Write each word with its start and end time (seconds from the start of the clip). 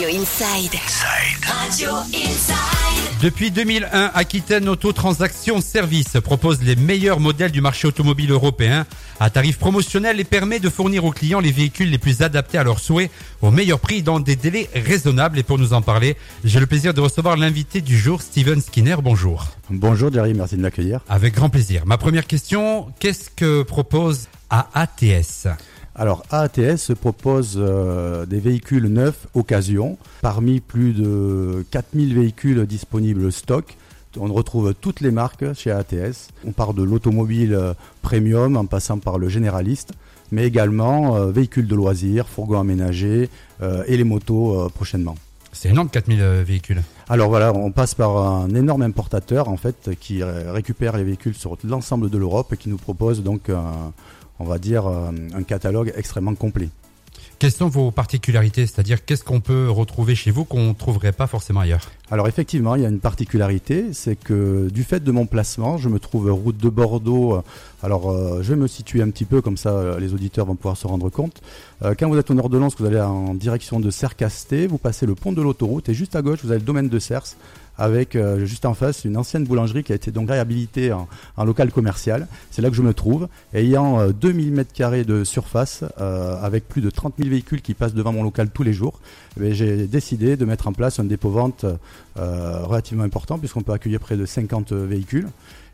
Radio 0.00 0.18
Inside. 0.18 0.72
Radio 1.42 1.90
Inside. 2.14 3.20
Depuis 3.20 3.50
2001, 3.50 4.12
Aquitaine 4.14 4.66
Auto 4.66 4.94
Transaction 4.94 5.60
Service 5.60 6.16
propose 6.24 6.62
les 6.62 6.74
meilleurs 6.74 7.20
modèles 7.20 7.50
du 7.50 7.60
marché 7.60 7.86
automobile 7.86 8.30
européen 8.30 8.86
à 9.18 9.28
tarif 9.28 9.58
promotionnel 9.58 10.18
et 10.18 10.24
permet 10.24 10.58
de 10.58 10.70
fournir 10.70 11.04
aux 11.04 11.10
clients 11.10 11.40
les 11.40 11.52
véhicules 11.52 11.90
les 11.90 11.98
plus 11.98 12.22
adaptés 12.22 12.56
à 12.56 12.64
leurs 12.64 12.78
souhaits 12.78 13.10
au 13.42 13.50
meilleur 13.50 13.78
prix 13.78 14.02
dans 14.02 14.20
des 14.20 14.36
délais 14.36 14.70
raisonnables. 14.74 15.38
Et 15.38 15.42
pour 15.42 15.58
nous 15.58 15.74
en 15.74 15.82
parler, 15.82 16.16
j'ai 16.44 16.60
le 16.60 16.66
plaisir 16.66 16.94
de 16.94 17.02
recevoir 17.02 17.36
l'invité 17.36 17.82
du 17.82 17.98
jour, 17.98 18.22
Steven 18.22 18.62
Skinner. 18.62 18.96
Bonjour. 19.02 19.48
Bonjour 19.68 20.10
Jerry, 20.10 20.32
merci 20.32 20.56
de 20.56 20.62
m'accueillir. 20.62 21.00
Avec 21.10 21.34
grand 21.34 21.50
plaisir. 21.50 21.84
Ma 21.84 21.98
première 21.98 22.26
question, 22.26 22.86
qu'est-ce 23.00 23.28
que 23.28 23.64
propose 23.64 24.28
AATS 24.48 25.46
Alors 25.94 26.22
AATS 26.30 26.92
propose 27.00 27.56
euh, 27.58 28.24
des 28.26 28.38
véhicules 28.38 28.86
neufs 28.86 29.26
occasion. 29.34 29.98
Parmi 30.22 30.60
plus 30.60 30.92
de 30.92 31.64
4000 31.70 32.14
véhicules 32.14 32.64
disponibles 32.66 33.32
stock, 33.32 33.76
on 34.18 34.32
retrouve 34.32 34.74
toutes 34.80 35.00
les 35.00 35.10
marques 35.10 35.52
chez 35.54 35.70
AATS. 35.70 36.28
On 36.46 36.52
part 36.52 36.74
de 36.74 36.82
l'automobile 36.82 37.54
euh, 37.54 37.74
premium 38.02 38.56
en 38.56 38.66
passant 38.66 38.98
par 38.98 39.18
le 39.18 39.28
généraliste, 39.28 39.92
mais 40.30 40.44
également 40.46 41.16
euh, 41.16 41.30
véhicules 41.30 41.66
de 41.66 41.74
loisirs, 41.74 42.28
fourgons 42.28 42.60
aménagés 42.60 43.28
euh, 43.62 43.82
et 43.86 43.96
les 43.96 44.04
motos 44.04 44.68
prochainement. 44.74 45.16
C'est 45.52 45.70
énorme, 45.70 45.88
4000 45.90 46.20
euh, 46.20 46.44
véhicules. 46.46 46.80
Alors 47.08 47.28
voilà, 47.28 47.52
on 47.52 47.72
passe 47.72 47.96
par 47.96 48.16
un 48.16 48.54
énorme 48.54 48.82
importateur 48.82 49.48
en 49.48 49.56
fait 49.56 49.90
qui 49.98 50.22
récupère 50.22 50.96
les 50.96 51.02
véhicules 51.02 51.34
sur 51.34 51.58
l'ensemble 51.64 52.08
de 52.08 52.16
l'Europe 52.16 52.52
et 52.52 52.56
qui 52.56 52.68
nous 52.68 52.76
propose 52.76 53.24
donc 53.24 53.50
un- 53.50 53.92
on 54.40 54.44
va 54.44 54.58
dire 54.58 54.86
euh, 54.86 55.10
un 55.34 55.42
catalogue 55.44 55.92
extrêmement 55.94 56.34
complet. 56.34 56.70
Quelles 57.38 57.52
sont 57.52 57.68
vos 57.68 57.90
particularités? 57.90 58.66
C'est-à-dire, 58.66 59.04
qu'est-ce 59.04 59.24
qu'on 59.24 59.40
peut 59.40 59.70
retrouver 59.70 60.14
chez 60.14 60.30
vous 60.30 60.44
qu'on 60.44 60.68
ne 60.68 60.72
trouverait 60.72 61.12
pas 61.12 61.26
forcément 61.26 61.60
ailleurs? 61.60 61.90
Alors 62.12 62.26
effectivement, 62.26 62.74
il 62.74 62.82
y 62.82 62.84
a 62.84 62.88
une 62.88 62.98
particularité, 62.98 63.92
c'est 63.92 64.16
que 64.16 64.68
du 64.68 64.82
fait 64.82 64.98
de 64.98 65.12
mon 65.12 65.26
placement, 65.26 65.78
je 65.78 65.88
me 65.88 66.00
trouve 66.00 66.28
route 66.32 66.56
de 66.56 66.68
Bordeaux. 66.68 67.40
Alors 67.84 68.10
euh, 68.10 68.42
je 68.42 68.52
vais 68.52 68.56
me 68.56 68.66
situer 68.66 69.00
un 69.00 69.10
petit 69.10 69.24
peu, 69.24 69.40
comme 69.40 69.56
ça 69.56 69.70
euh, 69.70 70.00
les 70.00 70.12
auditeurs 70.12 70.46
vont 70.46 70.56
pouvoir 70.56 70.76
se 70.76 70.88
rendre 70.88 71.08
compte. 71.08 71.40
Euh, 71.84 71.94
quand 71.96 72.08
vous 72.08 72.18
êtes 72.18 72.28
au 72.28 72.34
nord 72.34 72.48
de 72.48 72.58
Lens, 72.58 72.74
vous 72.76 72.84
allez 72.84 73.00
en 73.00 73.34
direction 73.34 73.78
de 73.78 73.90
Cercasté, 73.90 74.66
vous 74.66 74.76
passez 74.76 75.06
le 75.06 75.14
pont 75.14 75.30
de 75.30 75.40
l'autoroute 75.40 75.88
et 75.88 75.94
juste 75.94 76.16
à 76.16 76.22
gauche, 76.22 76.40
vous 76.42 76.50
avez 76.50 76.58
le 76.58 76.66
domaine 76.66 76.88
de 76.88 76.98
Cers 76.98 77.36
avec 77.80 78.14
euh, 78.14 78.44
juste 78.44 78.66
en 78.66 78.74
face 78.74 79.04
une 79.06 79.16
ancienne 79.16 79.44
boulangerie 79.44 79.82
qui 79.82 79.92
a 79.92 79.94
été 79.94 80.10
donc 80.10 80.28
réhabilitée 80.28 80.92
en, 80.92 81.08
en 81.36 81.44
local 81.44 81.72
commercial. 81.72 82.28
C'est 82.50 82.60
là 82.60 82.68
que 82.68 82.76
je 82.76 82.82
me 82.82 82.92
trouve, 82.92 83.26
ayant 83.54 83.98
euh, 83.98 84.12
2000 84.12 84.52
mètres 84.52 84.72
carrés 84.72 85.04
de 85.04 85.24
surface, 85.24 85.82
euh, 85.98 86.36
avec 86.42 86.68
plus 86.68 86.82
de 86.82 86.90
30 86.90 87.14
000 87.18 87.30
véhicules 87.30 87.62
qui 87.62 87.72
passent 87.72 87.94
devant 87.94 88.12
mon 88.12 88.22
local 88.22 88.50
tous 88.52 88.62
les 88.62 88.74
jours. 88.74 89.00
Eh 89.40 89.54
j'ai 89.54 89.86
décidé 89.86 90.36
de 90.36 90.44
mettre 90.44 90.68
en 90.68 90.72
place 90.72 91.00
un 91.00 91.04
dépôt-vente 91.04 91.64
euh, 92.18 92.60
relativement 92.64 93.04
important 93.04 93.38
puisqu'on 93.38 93.62
peut 93.62 93.72
accueillir 93.72 94.00
près 94.00 94.16
de 94.16 94.26
50 94.26 94.72
véhicules. 94.72 95.28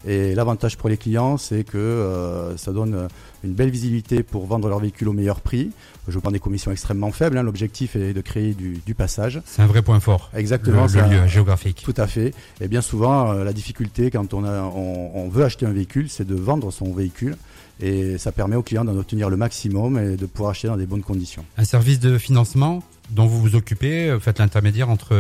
Et 0.07 0.35
l'avantage 0.37 0.77
pour 0.77 0.89
les 0.89 0.97
clients, 0.99 1.37
c'est 1.37 1.65
que 1.65 1.79
euh, 1.79 2.57
ça 2.57 2.71
donne 2.73 3.09
une 3.43 3.55
belle 3.55 3.71
visibilité 3.71 4.23
pour 4.23 4.47
vendre 4.47 4.69
leurs 4.69 4.79
véhicules 4.79 5.09
au 5.09 5.13
meilleur 5.13 5.41
prix. 5.41 5.71
Je 6.07 6.17
prends 6.21 6.31
des 6.31 6.39
commissions 6.39 6.71
extrêmement 6.71 7.11
faibles. 7.11 7.37
hein. 7.39 7.43
L'objectif 7.43 7.97
est 7.97 8.13
de 8.13 8.21
créer 8.21 8.53
du, 8.55 8.79
du 8.87 8.95
passage. 8.95 9.41
C'est 9.47 9.63
un 9.63 9.67
vrai 9.67 9.83
point 9.83 9.99
fort. 9.99 10.31
Exactement. 10.37 10.87
Le, 10.87 10.93
le 10.93 11.01
un- 11.01 11.09
lieu 11.23 11.27
géographique. 11.27 11.83
tout 11.85 11.95
à 11.97 12.07
fait. 12.07 12.35
Et 12.61 12.69
bien 12.69 12.83
souvent, 12.83 13.33
euh, 13.33 13.43
la 13.43 13.53
difficulté 13.53 14.11
quand 14.13 14.33
on, 14.33 14.45
a, 14.45 14.63
on, 14.63 15.11
on 15.15 15.29
veut 15.29 15.43
acheter 15.45 15.67
un 15.67 15.73
véhicule, 15.73 16.09
c'est 16.09 16.27
de 16.27 16.35
vendre 16.37 16.71
son 16.71 16.93
véhicule. 16.93 17.37
Et 17.81 18.17
ça 18.17 18.31
permet 18.33 18.57
aux 18.57 18.63
clients 18.63 18.85
d'en 18.85 18.97
obtenir 18.97 19.29
le 19.29 19.37
maximum 19.37 19.99
et 19.99 20.17
de 20.17 20.25
pouvoir 20.27 20.53
acheter 20.53 20.69
dans 20.69 20.77
des 20.79 20.87
bonnes 20.87 21.03
conditions. 21.03 21.45
Un 21.59 21.65
service 21.65 21.99
de 22.01 22.17
financement 22.17 22.83
dont 23.11 23.27
vous 23.27 23.41
vous 23.41 23.55
occupez, 23.55 24.13
vous 24.13 24.21
faites 24.21 24.39
l'intermédiaire 24.39 24.91
entre 24.91 25.15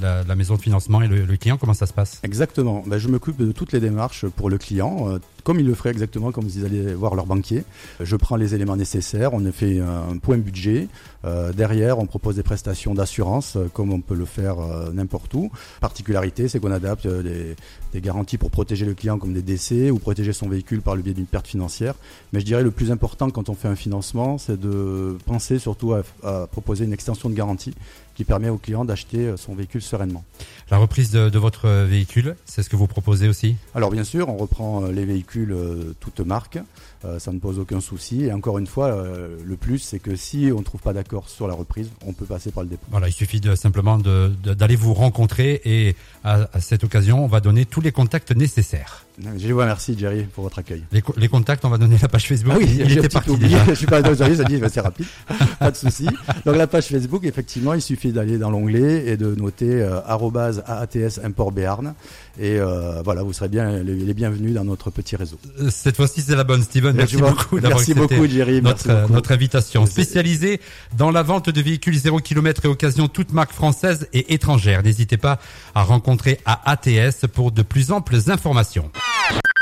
la, 0.00 0.24
la 0.24 0.34
maison 0.34 0.56
de 0.56 0.60
financement 0.60 1.02
et 1.02 1.08
le, 1.08 1.24
le 1.24 1.36
client. 1.36 1.56
Comment 1.56 1.74
ça 1.74 1.86
se 1.86 1.92
passe? 1.92 2.20
Exactement. 2.22 2.82
Ben, 2.86 2.98
je 2.98 3.08
m'occupe 3.08 3.36
de 3.36 3.52
toutes 3.52 3.72
les 3.72 3.80
démarches 3.80 4.26
pour 4.26 4.50
le 4.50 4.58
client, 4.58 5.08
euh, 5.08 5.18
comme 5.48 5.60
il 5.60 5.66
le 5.66 5.72
ferait 5.72 5.88
exactement 5.88 6.30
comme 6.30 6.50
s'ils 6.50 6.66
allaient 6.66 6.92
voir 6.92 7.14
leur 7.14 7.24
banquier. 7.24 7.64
Je 8.00 8.16
prends 8.16 8.36
les 8.36 8.54
éléments 8.54 8.76
nécessaires, 8.76 9.32
on 9.32 9.50
fait 9.50 9.80
un 9.80 10.18
point 10.18 10.36
budget. 10.36 10.88
Euh, 11.24 11.54
derrière, 11.54 11.98
on 11.98 12.04
propose 12.04 12.36
des 12.36 12.42
prestations 12.42 12.94
d'assurance, 12.94 13.56
euh, 13.56 13.68
comme 13.72 13.90
on 13.90 14.00
peut 14.02 14.14
le 14.14 14.26
faire 14.26 14.60
euh, 14.60 14.92
n'importe 14.92 15.32
où. 15.32 15.50
Particularité, 15.80 16.48
c'est 16.48 16.60
qu'on 16.60 16.70
adapte 16.70 17.06
des, 17.06 17.56
des 17.94 18.00
garanties 18.02 18.36
pour 18.36 18.50
protéger 18.50 18.84
le 18.84 18.94
client 18.94 19.18
comme 19.18 19.32
des 19.32 19.42
décès 19.42 19.90
ou 19.90 19.98
protéger 19.98 20.34
son 20.34 20.50
véhicule 20.50 20.82
par 20.82 20.94
le 20.96 21.02
biais 21.02 21.14
d'une 21.14 21.26
perte 21.26 21.46
financière. 21.46 21.94
Mais 22.32 22.40
je 22.40 22.44
dirais 22.44 22.62
le 22.62 22.70
plus 22.70 22.92
important 22.92 23.30
quand 23.30 23.48
on 23.48 23.54
fait 23.54 23.68
un 23.68 23.74
financement, 23.74 24.36
c'est 24.36 24.60
de 24.60 25.16
penser 25.24 25.58
surtout 25.58 25.94
à, 25.94 26.02
à 26.22 26.46
proposer 26.46 26.84
une 26.84 26.92
extension 26.92 27.30
de 27.30 27.34
garantie 27.34 27.72
qui 28.14 28.24
permet 28.24 28.48
au 28.48 28.58
client 28.58 28.84
d'acheter 28.84 29.32
son 29.36 29.54
véhicule 29.54 29.80
sereinement. 29.80 30.24
La 30.72 30.76
reprise 30.76 31.12
de, 31.12 31.30
de 31.30 31.38
votre 31.38 31.68
véhicule, 31.84 32.34
c'est 32.44 32.64
ce 32.64 32.68
que 32.68 32.74
vous 32.74 32.88
proposez 32.88 33.28
aussi? 33.28 33.54
Alors 33.76 33.90
bien 33.90 34.02
sûr, 34.02 34.28
on 34.28 34.36
reprend 34.36 34.86
les 34.86 35.04
véhicules 35.04 35.37
euh, 35.50 35.94
toutes 36.00 36.20
marques, 36.20 36.58
euh, 37.04 37.18
ça 37.18 37.32
ne 37.32 37.38
pose 37.38 37.58
aucun 37.58 37.80
souci. 37.80 38.24
Et 38.24 38.32
encore 38.32 38.58
une 38.58 38.66
fois, 38.66 38.86
euh, 38.86 39.36
le 39.44 39.56
plus, 39.56 39.78
c'est 39.78 39.98
que 39.98 40.16
si 40.16 40.50
on 40.54 40.58
ne 40.58 40.64
trouve 40.64 40.80
pas 40.80 40.92
d'accord 40.92 41.28
sur 41.28 41.46
la 41.48 41.54
reprise, 41.54 41.88
on 42.06 42.12
peut 42.12 42.24
passer 42.24 42.50
par 42.50 42.62
le 42.64 42.68
dépôt. 42.70 42.84
Voilà, 42.90 43.08
il 43.08 43.12
suffit 43.12 43.40
de, 43.40 43.54
simplement 43.54 43.98
d'aller 43.98 44.76
vous 44.76 44.94
rencontrer 44.94 45.60
et 45.64 45.96
à, 46.24 46.48
à 46.52 46.60
cette 46.60 46.84
occasion, 46.84 47.24
on 47.24 47.28
va 47.28 47.40
donner 47.40 47.64
tous 47.64 47.80
les 47.80 47.92
contacts 47.92 48.34
nécessaires. 48.34 49.04
Je 49.36 49.52
vous 49.52 49.58
remercie 49.58 49.98
Jerry 49.98 50.22
pour 50.32 50.44
votre 50.44 50.60
accueil. 50.60 50.84
Les, 50.92 51.02
co- 51.02 51.14
les 51.16 51.26
contacts, 51.28 51.64
on 51.64 51.70
va 51.70 51.78
donner 51.78 51.96
la 52.00 52.06
page 52.08 52.28
Facebook. 52.28 52.56
il 52.60 52.68
j'ai 52.88 52.98
un 53.00 53.02
était 53.02 53.08
parti 53.08 53.30
oublié, 53.30 53.50
déjà. 53.58 53.64
je 53.68 53.74
suis 53.74 53.86
pas 53.86 54.00
Jerry, 54.14 54.36
ça 54.36 54.44
dit 54.44 54.60
c'est 54.70 54.80
rapide, 54.80 55.06
pas 55.58 55.72
de 55.72 55.76
souci. 55.76 56.06
Donc 56.46 56.54
la 56.56 56.68
page 56.68 56.86
Facebook, 56.86 57.24
effectivement, 57.24 57.74
il 57.74 57.82
suffit 57.82 58.12
d'aller 58.12 58.38
dans 58.38 58.50
l'onglet 58.50 59.06
et 59.08 59.16
de 59.16 59.34
noter 59.34 59.82
euh, 59.82 60.00
AATS 60.06 61.18
Import 61.24 61.50
Béarn. 61.50 61.94
Et 62.40 62.58
euh, 62.60 63.02
voilà, 63.04 63.22
vous 63.22 63.32
serez 63.32 63.48
bien 63.48 63.82
les, 63.82 63.94
les 63.96 64.14
bienvenus 64.14 64.54
dans 64.54 64.64
notre 64.64 64.90
petit 64.90 65.16
réseau. 65.16 65.38
Euh, 65.60 65.70
Cette 65.70 65.96
fois-ci, 65.96 66.22
c'est 66.22 66.36
la 66.36 66.44
bonne, 66.44 66.62
Steven. 66.62 66.94
Merci 66.94 67.16
beaucoup 67.16 67.58
d'avoir 67.58 67.78
Merci 67.80 67.92
accepté 67.92 68.16
beaucoup 68.16 68.28
Jerry, 68.32 68.62
notre, 68.62 68.86
merci 68.86 68.88
beaucoup. 69.02 69.12
notre 69.12 69.32
invitation. 69.32 69.86
Spécialisée 69.86 70.60
dans 70.96 71.10
la 71.10 71.22
vente 71.22 71.50
de 71.50 71.60
véhicules 71.60 71.98
0 71.98 72.20
km 72.20 72.64
et 72.64 72.68
occasion 72.68 73.08
toutes 73.08 73.32
marques 73.32 73.52
françaises 73.52 74.06
et 74.12 74.34
étrangères. 74.34 74.82
N'hésitez 74.84 75.16
pas 75.16 75.40
à 75.74 75.82
rencontrer 75.82 76.38
AATS 76.44 77.26
pour 77.32 77.50
de 77.50 77.62
plus 77.62 77.90
amples 77.90 78.18
informations. 78.28 78.90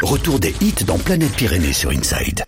Retour 0.03 0.39
des 0.39 0.55
hits 0.61 0.85
dans 0.87 0.99
Planète 0.99 1.33
Pyrénées 1.33 1.73
sur 1.73 1.91
Inside. 1.91 2.45